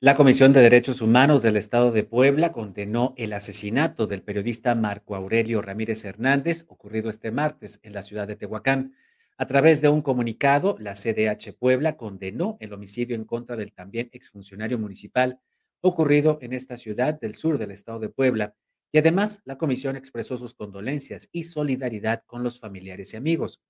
[0.00, 5.14] La Comisión de Derechos Humanos del Estado de Puebla condenó el asesinato del periodista Marco
[5.14, 8.96] Aurelio Ramírez Hernández, ocurrido este martes en la ciudad de Tehuacán.
[9.36, 14.10] A través de un comunicado, la CDH Puebla condenó el homicidio en contra del también
[14.12, 15.38] exfuncionario municipal
[15.82, 18.54] ocurrido en esta ciudad del sur del estado de Puebla.
[18.92, 23.60] Y además, la comisión expresó sus condolencias y solidaridad con los familiares y amigos.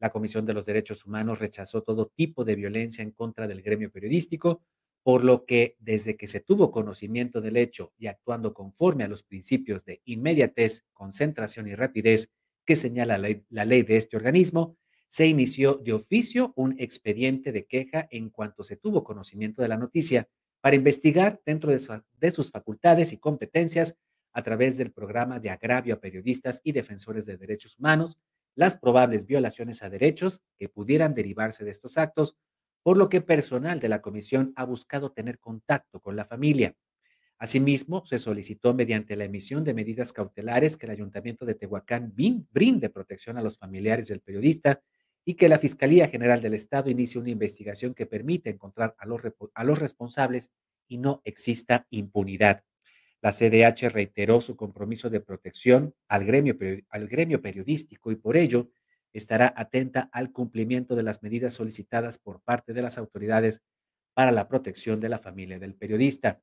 [0.00, 3.90] La Comisión de los Derechos Humanos rechazó todo tipo de violencia en contra del gremio
[3.92, 4.60] periodístico,
[5.04, 9.22] por lo que desde que se tuvo conocimiento del hecho y actuando conforme a los
[9.22, 12.30] principios de inmediatez, concentración y rapidez
[12.64, 18.08] que señala la ley, de este organismo, se inició de oficio un expediente de queja
[18.10, 20.28] en cuanto se tuvo conocimiento de la noticia
[20.62, 23.98] para investigar dentro de, sus facultades y competencias
[24.32, 28.18] a través del programa de agravio a periodistas y defensores de derechos humanos,
[28.54, 32.36] las probables violaciones a derechos que pudieran derivarse de estos actos
[32.84, 36.76] por lo que personal de la comisión ha buscado tener contacto con la familia.
[37.38, 42.88] Asimismo, se solicitó mediante la emisión de medidas cautelares que el Ayuntamiento de Tehuacán brinde
[42.88, 44.80] protección a los familiares del periodista
[45.24, 49.78] y que la Fiscalía General del Estado inicie una investigación que permita encontrar a los,
[49.78, 50.50] responsables
[50.88, 52.64] y no exista impunidad.
[53.20, 56.56] La CDH reiteró su compromiso de protección al gremio
[57.40, 58.70] periodístico y por ello
[59.12, 63.62] estará atenta al cumplimiento de las medidas solicitadas por parte de las autoridades
[64.14, 66.42] para la protección de la familia del periodista.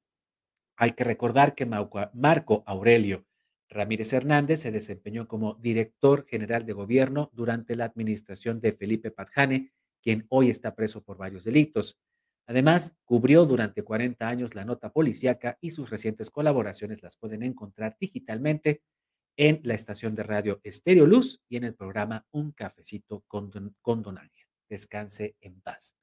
[0.78, 3.26] Hay que recordar que Marco Aurelio
[3.70, 9.72] Ramírez Hernández se desempeñó como director general de gobierno durante la administración de Felipe Padjane,
[10.02, 12.00] quien hoy está preso por varios delitos.
[12.48, 17.96] Además, cubrió durante 40 años la nota policíaca y sus recientes colaboraciones las pueden encontrar
[18.00, 18.82] digitalmente
[19.38, 24.18] en la estación de radio Estéreo Luz y en el programa Un Cafecito con Don,
[24.18, 24.48] Ángel.
[24.68, 25.94] Descanse en paz.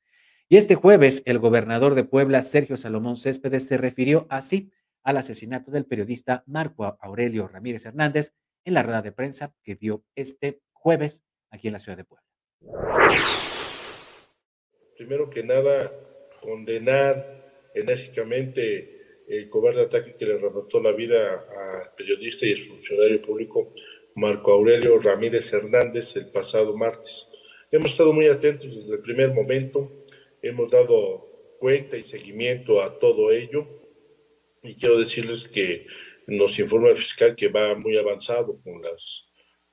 [0.48, 4.70] Y este jueves, el gobernador de Puebla, Sergio Salomón Céspedes, se refirió así
[5.06, 8.32] al asesinato del periodista Marco Aurelio Ramírez Hernández
[8.64, 12.26] en la rueda de prensa que dio este jueves aquí en la ciudad de Puebla.
[14.96, 15.92] Primero que nada,
[16.42, 23.72] condenar enérgicamente el cobarde ataque que le arrebató la vida al periodista y funcionario público
[24.16, 27.30] Marco Aurelio Ramírez Hernández el pasado martes.
[27.70, 30.04] Hemos estado muy atentos desde el primer momento,
[30.42, 33.85] hemos dado cuenta y seguimiento a todo ello
[34.66, 35.86] y quiero decirles que
[36.26, 39.26] nos informa el fiscal que va muy avanzado con, las,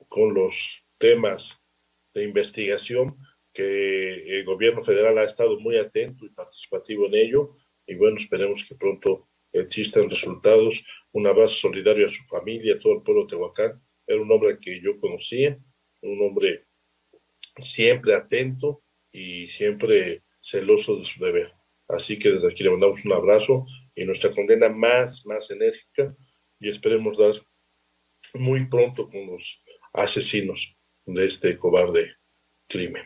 [0.07, 1.59] con los temas
[2.13, 3.17] de investigación,
[3.51, 8.63] que el gobierno federal ha estado muy atento y participativo en ello y bueno, esperemos
[8.63, 10.83] que pronto existen resultados.
[11.11, 13.81] Un abrazo solidario a su familia, a todo el pueblo de Tehuacán.
[14.07, 15.57] Era un hombre que yo conocía,
[16.01, 16.65] un hombre
[17.61, 21.53] siempre atento y siempre celoso de su deber.
[21.87, 23.65] Así que desde aquí le mandamos un abrazo
[23.95, 26.15] y nuestra condena más, más enérgica
[26.59, 27.33] y esperemos dar
[28.33, 29.59] muy pronto con los
[29.93, 32.15] asesinos de este cobarde
[32.67, 33.03] crimen.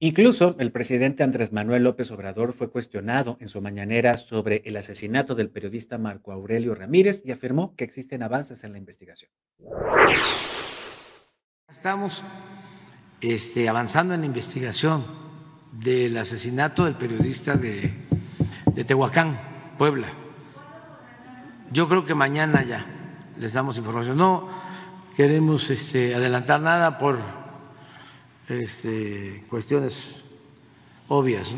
[0.00, 5.34] Incluso el presidente Andrés Manuel López Obrador fue cuestionado en su mañanera sobre el asesinato
[5.34, 9.32] del periodista Marco Aurelio Ramírez y afirmó que existen avances en la investigación.
[11.68, 12.22] Estamos
[13.20, 15.27] este, avanzando en la investigación
[15.80, 17.94] del asesinato del periodista de,
[18.86, 20.08] Tehuacán, Puebla.
[21.70, 22.86] Yo creo que mañana ya
[23.36, 24.16] les damos información.
[24.16, 24.48] No
[25.16, 27.18] queremos este, adelantar nada por
[28.48, 30.22] este, cuestiones
[31.08, 31.54] obvias.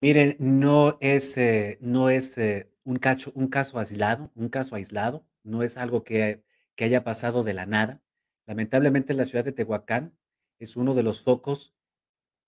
[0.00, 5.24] Miren, no es, eh, no es eh, un, cacho, un caso aislado, un caso aislado,
[5.44, 6.42] no es algo que,
[6.74, 8.00] que haya pasado de la nada.
[8.46, 10.12] Lamentablemente la ciudad de Tehuacán
[10.64, 11.74] es uno de los focos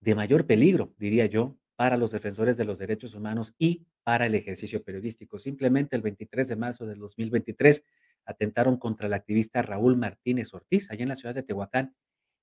[0.01, 4.35] de mayor peligro, diría yo, para los defensores de los derechos humanos y para el
[4.35, 5.39] ejercicio periodístico.
[5.39, 7.83] Simplemente el 23 de marzo del 2023
[8.25, 11.97] atentaron contra el activista Raúl Martínez Ortiz, allá en la ciudad de Tehuacán,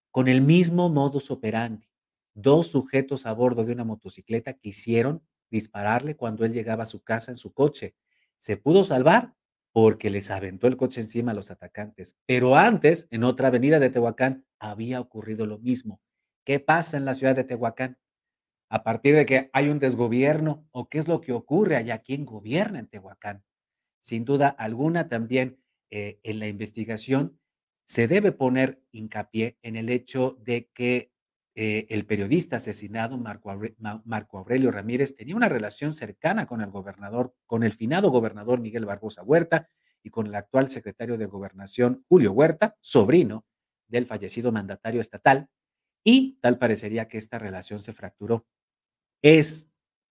[0.09, 1.87] con el mismo modus operandi.
[2.33, 7.31] Dos sujetos a bordo de una motocicleta quisieron dispararle cuando él llegaba a su casa
[7.31, 7.95] en su coche.
[8.37, 9.35] Se pudo salvar
[9.73, 12.15] porque les aventó el coche encima a los atacantes.
[12.25, 16.01] Pero antes, en otra avenida de Tehuacán, había ocurrido lo mismo.
[16.45, 17.97] ¿Qué pasa en la ciudad de Tehuacán?
[18.69, 22.25] A partir de que hay un desgobierno, o qué es lo que ocurre allá, quién
[22.25, 23.43] gobierna en Tehuacán.
[23.99, 27.39] Sin duda alguna, también eh, en la investigación,
[27.85, 31.11] se debe poner hincapié en el hecho de que
[31.55, 33.53] eh, el periodista asesinado Marco,
[34.05, 38.85] Marco, Aurelio Ramírez tenía una relación cercana con el gobernador, con el finado gobernador Miguel
[38.85, 39.67] Barbosa Huerta
[40.03, 43.45] y con el actual secretario de Gobernación Julio Huerta, sobrino
[43.87, 45.49] del fallecido mandatario estatal,
[46.03, 48.47] y tal parecería que esta relación se fracturó.
[49.21, 49.69] Es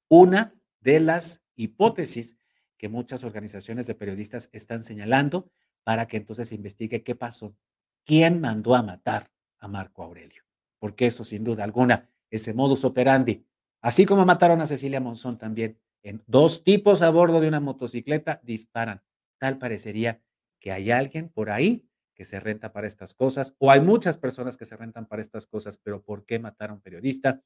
[0.09, 2.37] una de las hipótesis
[2.77, 5.51] que muchas organizaciones de periodistas están señalando
[5.85, 7.57] para que entonces se investigue qué pasó,
[8.05, 10.45] quién mandó a matar a Marco Aurelio,
[10.81, 13.47] porque eso sin duda alguna, ese modus operandi,
[13.81, 18.41] así como mataron a Cecilia Monzón también, en dos tipos a bordo de una motocicleta
[18.43, 19.03] disparan.
[19.39, 20.21] Tal parecería
[20.59, 24.57] que hay alguien por ahí que se renta para estas cosas, o hay muchas personas
[24.57, 27.43] que se rentan para estas cosas, pero ¿por qué matar a un periodista?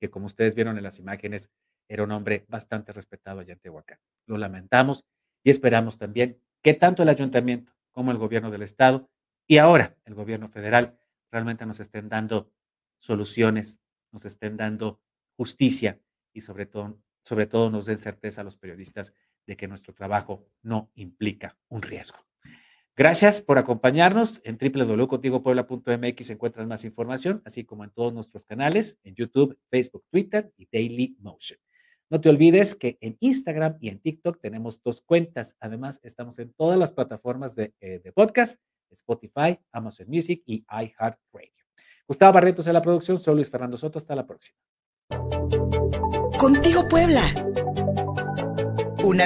[0.00, 1.50] Que como ustedes vieron en las imágenes,
[1.88, 3.98] era un hombre bastante respetado allá en Tehuacán.
[4.26, 5.04] Lo lamentamos
[5.42, 9.08] y esperamos también que tanto el ayuntamiento como el gobierno del estado
[9.46, 10.98] y ahora el gobierno federal
[11.30, 12.50] realmente nos estén dando
[12.98, 13.80] soluciones,
[14.12, 15.00] nos estén dando
[15.36, 16.00] justicia
[16.32, 19.12] y sobre todo, sobre todo nos den certeza a los periodistas
[19.46, 22.18] de que nuestro trabajo no implica un riesgo.
[22.96, 24.40] Gracias por acompañarnos.
[24.44, 30.50] En www.contigopuebla.mx encuentran más información, así como en todos nuestros canales, en YouTube, Facebook, Twitter
[30.56, 31.60] y Daily Motion.
[32.08, 35.56] No te olvides que en Instagram y en TikTok tenemos dos cuentas.
[35.60, 38.60] Además, estamos en todas las plataformas de, eh, podcast,
[38.90, 41.55] Spotify, Amazon Music y iHeartRadio.
[42.08, 43.98] Gustavo Barretos en la producción, soy Luis Fernando Soto.
[43.98, 44.56] Hasta la próxima.
[46.38, 47.22] Contigo Puebla.